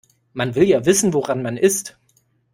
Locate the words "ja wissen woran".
0.67-1.43